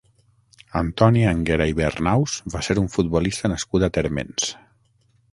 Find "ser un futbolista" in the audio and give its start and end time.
2.67-3.51